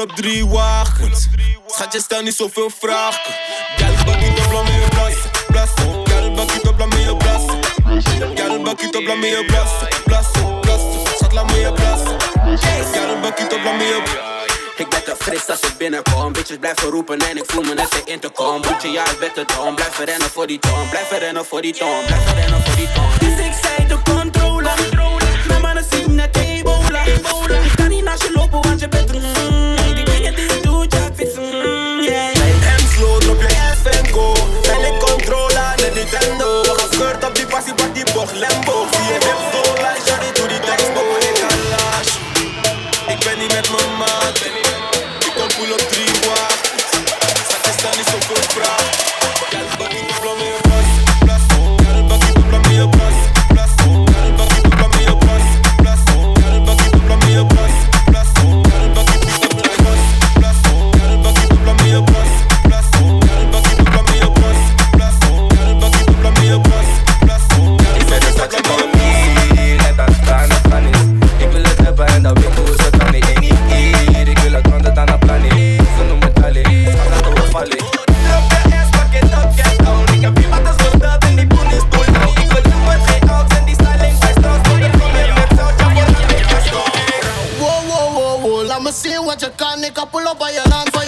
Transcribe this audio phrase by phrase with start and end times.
[0.00, 1.28] poel op drie wagens.
[1.66, 3.34] Schatje, stel niet zoveel vragen.
[3.76, 5.30] Gal, bakkie op, laat me je blassen.
[5.46, 6.06] Blassen.
[6.08, 7.58] Gal, bakkie op, laat me je blassen.
[8.34, 9.88] Gal, bakkie op, laat me je blassen.
[10.04, 11.16] Blassen, blassen.
[11.16, 12.16] Schat, laat me je blassen.
[12.92, 14.28] Gal, bakkie op, laat me je
[14.76, 16.32] ik ben te fris als ik binnenkom.
[16.32, 18.62] Bitches blijven roepen en ik voel me net in intercom.
[18.62, 19.74] Boetje, ja, ik ben te dom.
[19.74, 20.88] Blijf rennen voor die toon.
[20.88, 22.04] Blijf rennen voor die toon.
[22.06, 23.10] Blijf rennen voor die toon.
[23.18, 24.70] Dus ik zei de controle.
[25.48, 27.04] Mijn mannen zien net ebola.
[27.04, 29.79] Ik kan niet naast je lopen, want je bent een
[31.40, 32.32] Mm, yeah.
[33.80, 34.34] Drop go.
[35.78, 36.70] De Nintendo.
[90.60, 90.99] your nonsense.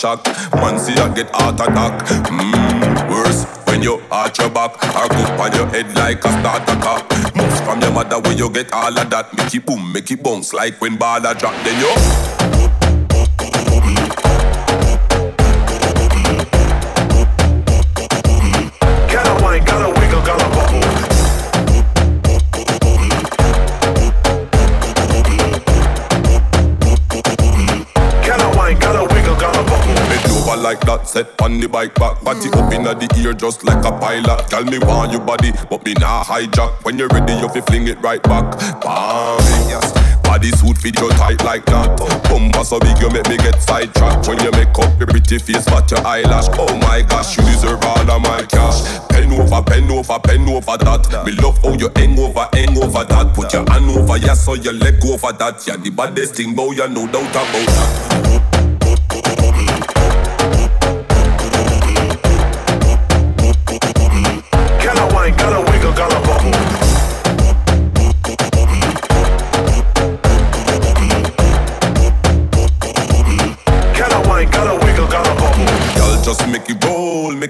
[0.00, 0.24] Shock.
[0.54, 2.06] Man see I get heart attack.
[2.26, 6.80] Mmm, worse when you arch your back or go on your head like a starter
[6.80, 7.02] car.
[7.36, 9.36] Moves from your mother when you get all of that.
[9.36, 11.54] Make it boom, make it bounce like when baller drop.
[11.64, 12.89] Then you.
[30.70, 34.46] Set on the bike back, body up inna the ear just like a pilot.
[34.46, 36.84] Tell me want your body, but me nah hijack.
[36.84, 38.54] When you're ready, you fi fling it right back.
[38.78, 39.90] Bang, yes.
[40.22, 41.98] Body suit fit you tight like that.
[42.30, 44.28] Bumper so big you make me get sidetracked.
[44.28, 46.46] When you make up your pretty face, but your eyelash.
[46.54, 48.86] Oh my gosh, you deserve all of my cash.
[49.10, 51.02] Pen over, pen over, pen over that.
[51.26, 53.34] Me love how you hang over, hang over that.
[53.34, 55.66] Put your hand over, yes, so your leg over that.
[55.66, 58.60] Yeah, the baddest thing, boy, you no doubt about that.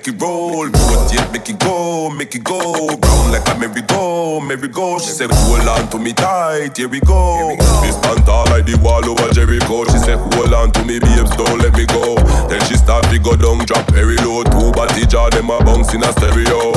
[0.00, 0.66] Make it roll.
[0.66, 2.58] Rotate, make it go, make it go.
[2.86, 4.98] Round like a merry-go, merry-go.
[4.98, 7.54] She said, hold on to me tight, here we go.
[7.82, 9.84] This stand tall like the wall over Jericho.
[9.84, 12.16] She said, hold on to me, babes, don't let me go.
[12.48, 14.42] Then she start to go down, drop very low.
[14.44, 16.72] Two body jaw, them a bounce in a stereo.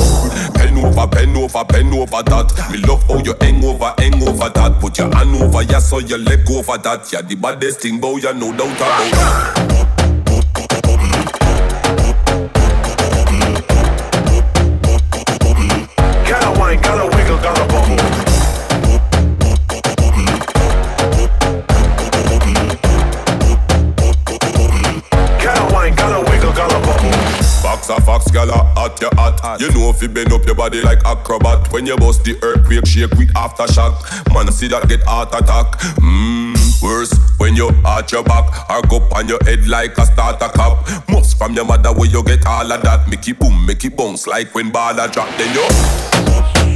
[0.54, 2.52] Pen over, pen over, pen over that.
[2.70, 4.78] Me love how you hang over, hang over that.
[4.80, 7.10] Put your hand over, yeah, so your leg over that.
[7.12, 9.58] Yeah, the baddest thing, boy, you no doubt about
[10.28, 10.33] it.
[29.54, 29.60] Hot.
[29.60, 31.72] You know if you bend up your body like acrobat.
[31.72, 34.34] When you bust the earthquake, shake with aftershock.
[34.34, 35.78] Man, see that get heart attack.
[36.00, 40.48] Mmm, worse when you arch your back or go on your head like a starter
[40.48, 40.86] cup.
[41.08, 43.08] Most from your mother where you get all of that.
[43.08, 45.28] Make it boom, make it bounce like when baller drop.
[45.38, 46.73] Then you.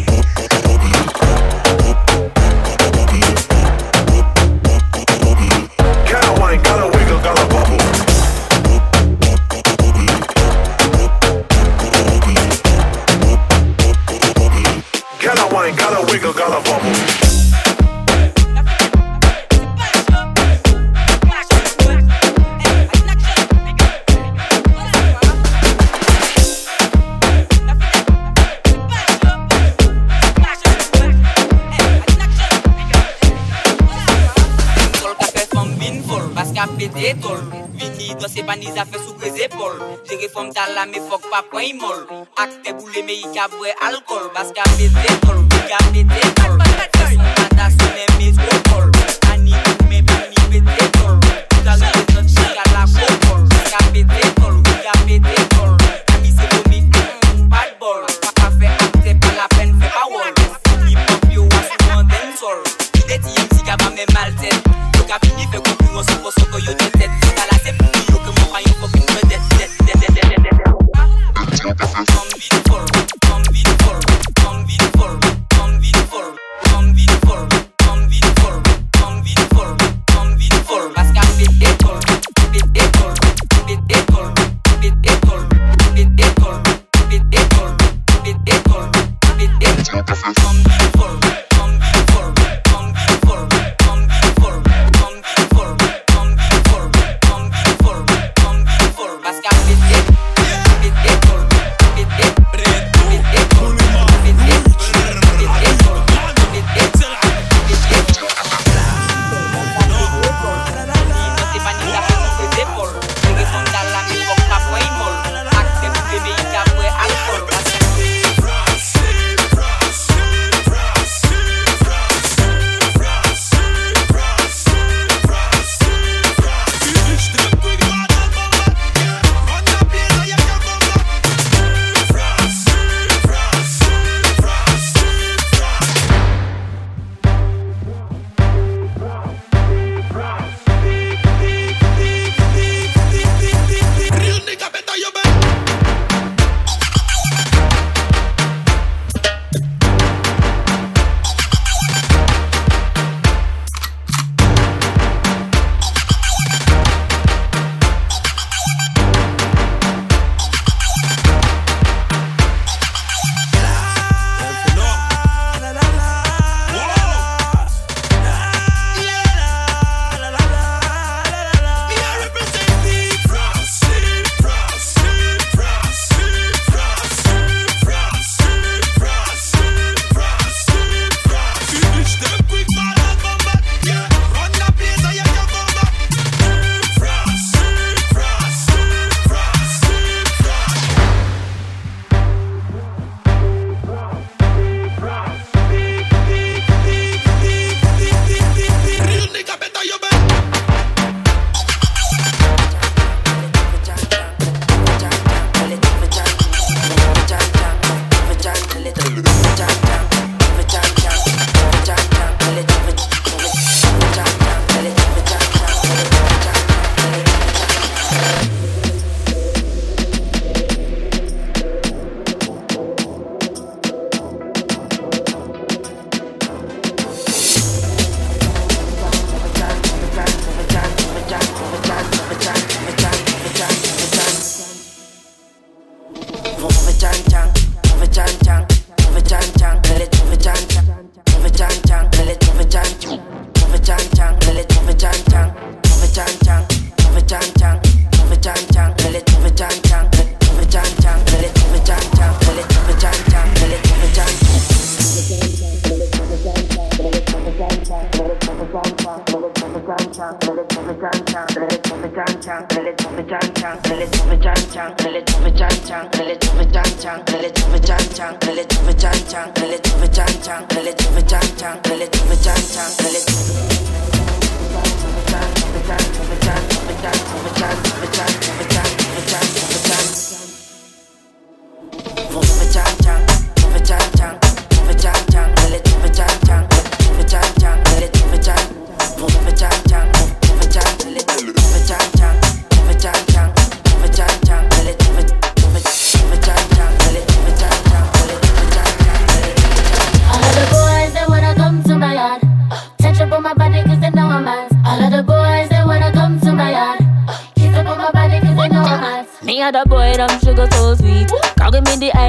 [40.59, 42.01] Tal la me fok pa pwen imol
[42.35, 44.25] Ak te boule me i ka vwe alkol.
[44.35, 46.59] Baska me dekol, me ka me dekol.
[46.99, 48.91] Se son mada se men me dekol.
[49.31, 51.15] Ani ou men pe mi pe dekol.
[51.63, 53.47] Tal me zot chika la kokol.
[53.69, 55.79] Ska me dekol, me ka me dekol.
[56.15, 58.03] Ami se komi mmm bad bol.
[58.27, 60.27] Pa ka fe akte pa la pen fe pa wol.
[60.89, 62.59] Hip hop yo wasi mwen den sol.
[63.07, 64.59] Deti yon si ka ba men mal ten
[64.99, 67.11] Yo ka fini fe konkuron se posoko yo den tet.
[67.31, 67.78] Ska la se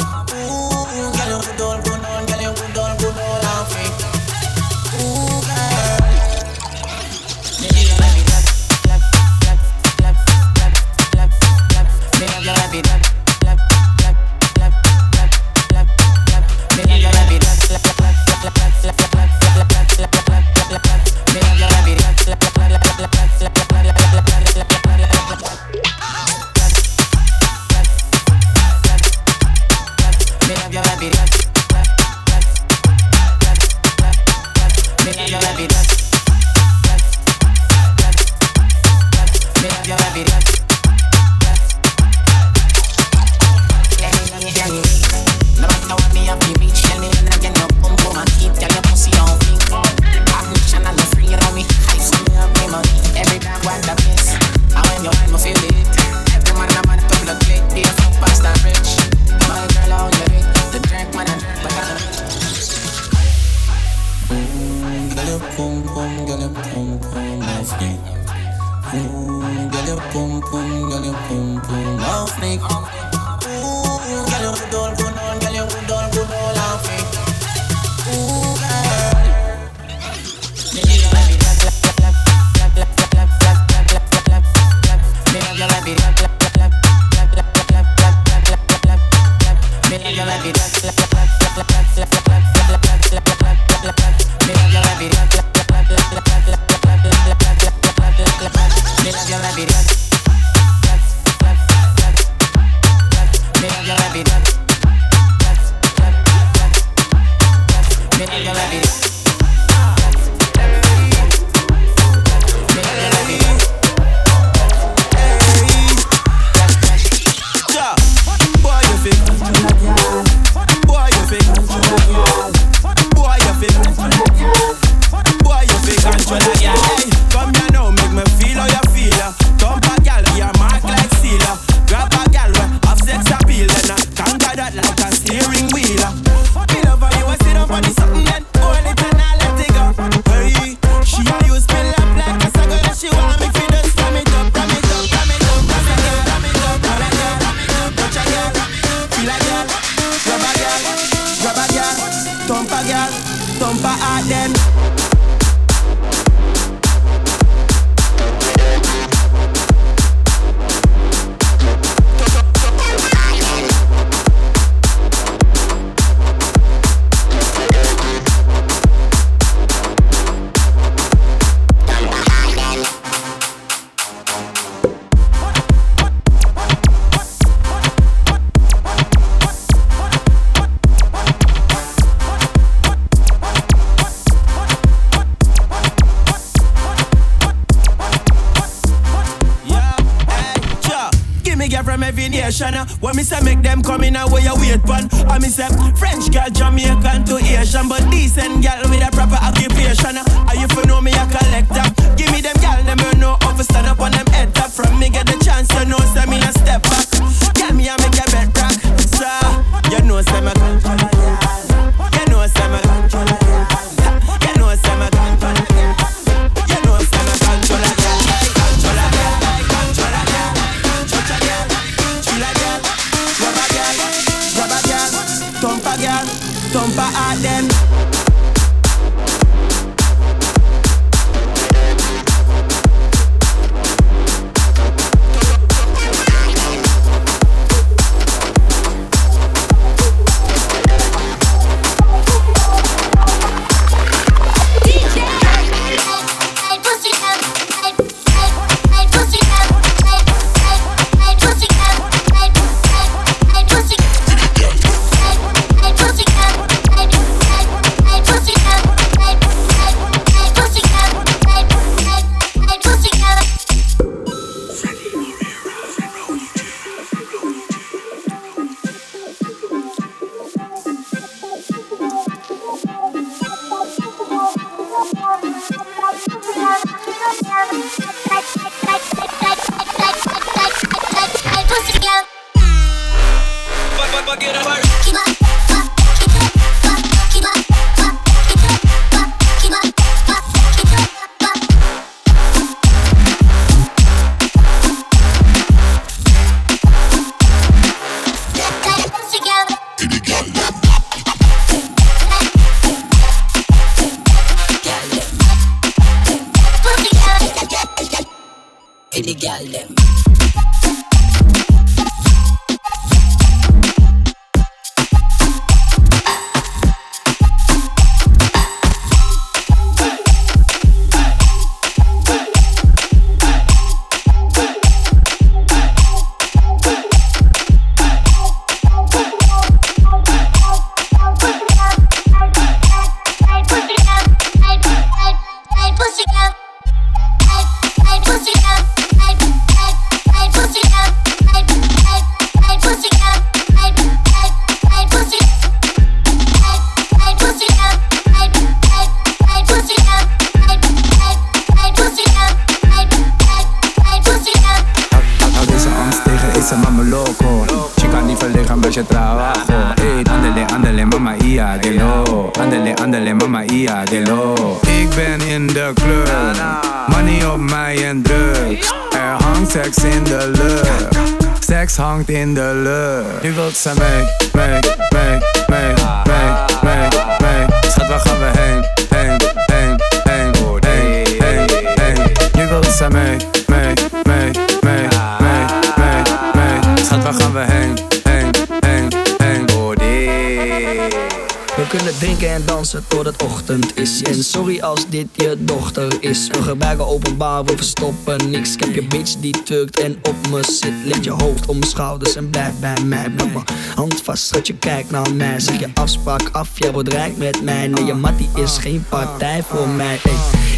[392.64, 394.22] dansen tot het ochtend is.
[394.22, 396.46] En sorry als dit je dochter is.
[396.46, 398.74] We gebruiken openbaar, we verstoppen niks.
[398.74, 400.92] Ik heb je bitch die tukt en op me zit.
[401.04, 403.28] Leg je hoofd om mijn schouders en blijf bij mij.
[403.28, 403.52] Mijn
[403.94, 405.60] hand vast, schat je kijkt naar mij.
[405.60, 407.88] Zeg je afspraak af, jij wordt rijk met mij.
[407.88, 410.20] Nee, je mattie is geen partij voor mij.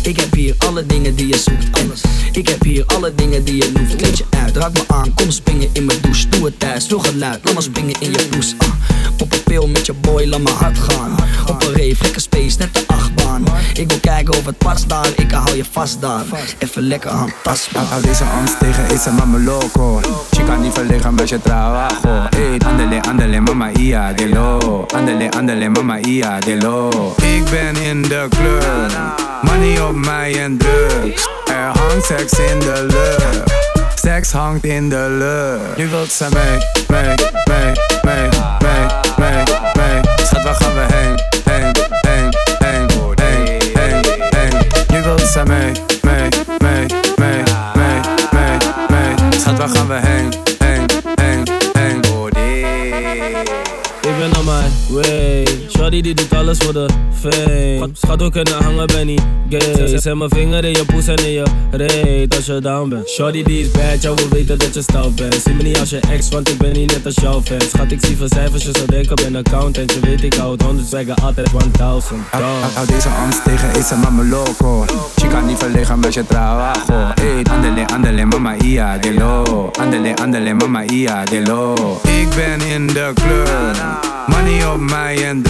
[0.03, 1.79] ik heb hier alle dingen die je zoekt.
[1.79, 1.93] En
[2.33, 3.97] ik heb hier alle dingen die je loeft.
[3.97, 6.29] Kleed je uit, raak me aan, kom springen in mijn douche.
[6.29, 8.55] Doe het thuis, veel geluid, laat me springen in je poes.
[8.55, 8.69] Uh,
[9.65, 11.15] met je boy, laat me hard gaan.
[11.49, 13.45] Op een rave, lekker space, net de achtbaan.
[13.75, 16.25] Ik wil kijken of het past daar, ik hou je vast daar.
[16.59, 17.85] Even lekker handtastbaar.
[17.85, 20.01] Hou deze angst tegen, is mama loco.
[20.31, 22.27] Chica niet verlegen met je trabajo.
[22.37, 24.85] Hey, andele, andele, mama ia de lo.
[24.95, 27.15] Andele, andele, mama ia de lo.
[27.17, 28.91] Ik ben in de club,
[29.43, 31.29] money op mij en drugs.
[31.51, 33.55] Er hangt seks in de lucht.
[33.95, 35.77] Seks hangt in de lucht.
[35.77, 37.15] Nu wilt ze mee, mee,
[37.47, 38.66] mee, mee, mee.
[40.37, 41.15] Schat, waar gaan we heen,
[54.03, 55.36] op mijn way.
[55.87, 56.89] Shorty die doet alles voor de
[57.21, 57.91] fame.
[57.93, 59.99] Schat, we kunnen hangen, ben niet gay.
[59.99, 63.09] Zet mijn vinger in je poes en in je reet als je down bent.
[63.09, 65.35] Shorty die is bad, jou wil weten dat je stout bent.
[65.35, 67.61] Zie me niet als je ex, want ik ben niet net als jouw fan.
[67.61, 69.93] Schat, ik zie van cijfers, je zou denken, ben accountant.
[69.93, 72.21] Je weet, ik hou het 100 swagger, altijd 1000.
[72.31, 74.85] Hou deze angst tegen, is een mama loco.
[75.17, 77.13] Chica niet verlegen met je trabajo.
[77.15, 79.71] Hey, andele, andele, mama ia de lo.
[79.81, 81.75] Andele, andele, mama ia de lo.
[82.03, 83.77] Ik ben in de club,
[84.27, 85.43] money op mij en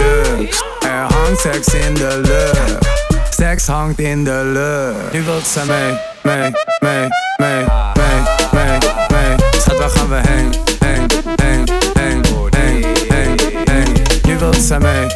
[0.80, 2.86] Er hangt seks in de lucht.
[3.30, 5.12] Seks hangt in de lucht.
[5.12, 9.36] Nu wilt ze mee, mee, mee, mee, mee, mee, mee.
[9.60, 13.92] Schat, waar gaan we heen, heen, heen, heen, heen, heen, heen.
[14.22, 15.06] Nu wilt ze mee,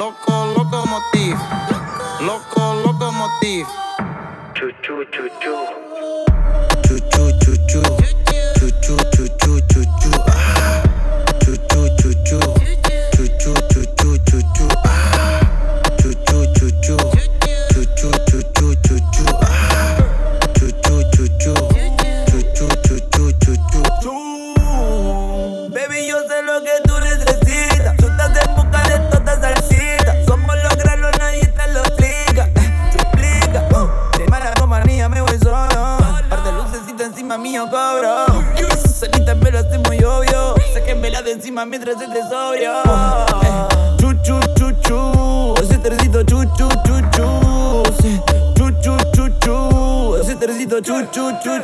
[0.00, 1.36] Loco, locomotief.
[2.22, 3.68] Loco, locomotief.
[4.54, 5.66] Choo choo choo choo.
[5.68, 5.89] Choo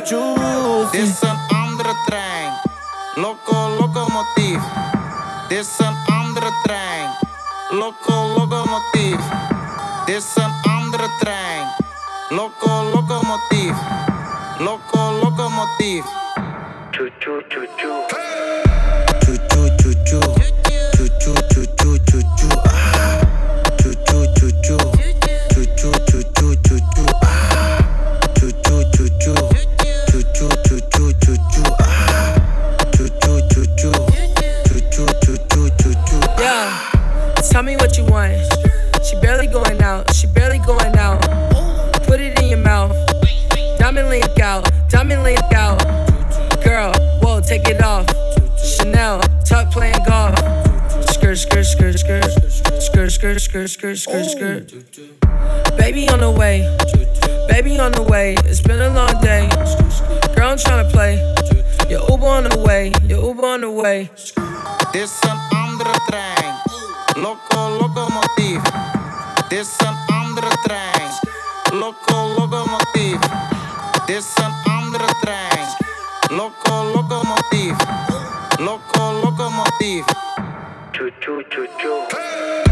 [0.07, 2.53] Dit is een andere trein.
[3.15, 4.61] Loco, locomotief.
[5.47, 7.09] Dit is een andere trein.
[7.69, 9.19] Loco, locomotief.
[10.05, 11.67] Dit is een andere trein.
[12.29, 13.75] Loco, locomotief.
[14.59, 16.05] Loco, locomotief.
[16.91, 18.05] Choo choo choo choo.
[18.07, 18.66] Choo
[53.37, 55.77] Skirt, skirt, skirt, skirt, skirt, skirt.
[55.77, 56.65] Baby on the way,
[57.47, 58.33] baby on the way.
[58.45, 59.47] It's been a long day.
[60.33, 61.17] Girl, I'm tryna play.
[61.87, 64.09] Your Uber on the way, your Uber on the way.
[64.91, 66.53] Dit is een andere trein.
[67.15, 68.61] Loco, locomotief.
[69.49, 71.09] Dit is een andere trein.
[71.71, 73.19] Loco, locomotief.
[74.05, 75.65] Dit is een andere trein.
[76.29, 77.75] Loco, locomotief.
[78.59, 80.05] Loco, locomotief.
[80.91, 82.05] Choo choo choo choo.
[82.07, 82.66] Choo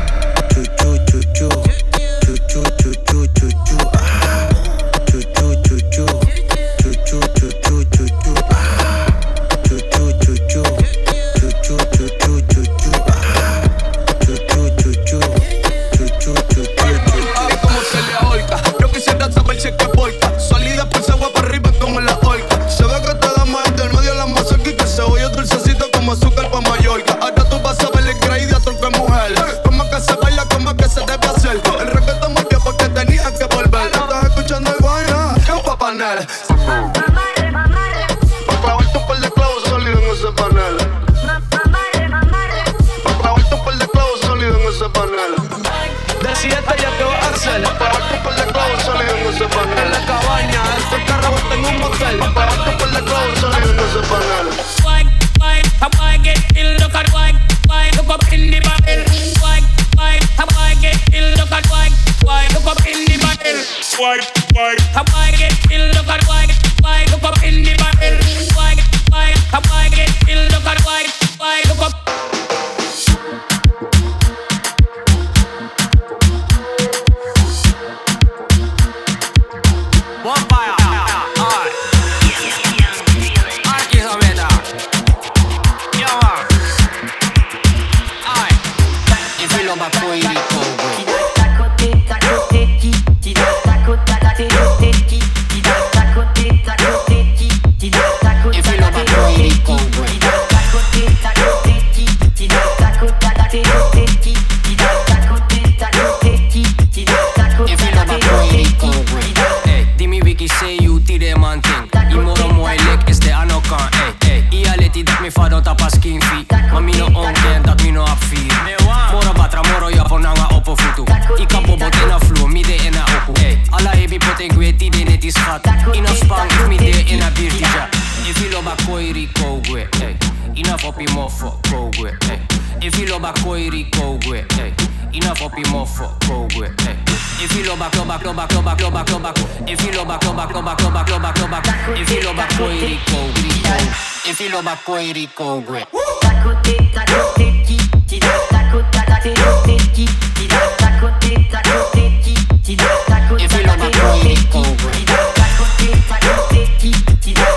[144.35, 145.85] Ifilo ba koiri kogwe.
[146.19, 152.33] Tacote, tacote, ti, ti, tacote, tacote, ti, ti, tacote, tacote, ti,
[152.65, 152.75] ti,
[153.07, 154.91] tacote, Ifilo ba koiri kogwe.
[155.39, 157.54] tacote, tacote, ti, ti, tacote,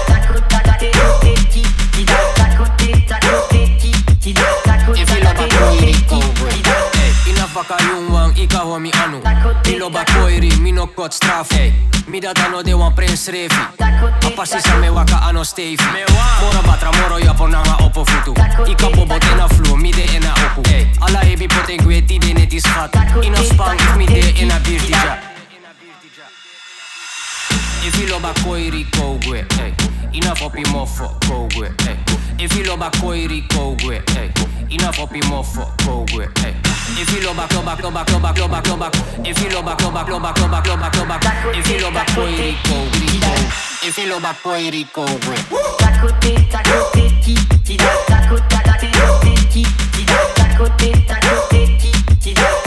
[7.59, 9.19] Faka yung wang ika ho mi anu.
[9.67, 11.51] Ilo ba koiri mino kot straf.
[11.59, 11.75] Ey,
[12.07, 13.59] mida dano de wan prince refi.
[14.23, 15.83] Apa sisa me waka ano stefi.
[16.39, 18.31] Moro batra moro ya ponanga opo futu.
[18.63, 20.63] Ika bobo tena flu mi de ena oku.
[21.03, 22.95] Ala hebi poten kwe de neti schat.
[23.27, 25.19] Ino spang if mi de ena birtija.
[27.83, 29.45] Ifilo ba koiri kogwe.
[30.13, 31.97] Ina fopi mofo kogwe, ey.
[32.39, 32.77] Ifilo
[34.69, 34.75] ba koiri kogwe, ey.
[34.75, 36.55] Ina fopi mofo kogwe, ey.
[37.03, 38.91] Ifilo ba kloba kloba kloba kloba kloba.
[39.25, 41.21] Ifilo ba kloba kloba kloba kloba kloba.
[41.59, 43.49] Ifilo ba koiri kogwe.
[43.89, 45.37] Ifilo ba koiri kogwe.
[45.79, 50.05] tacote, tacote, ti, ti, tacote, tacote, ti, ti,
[50.37, 52.58] tacote, tacote, ti, ti, tacote,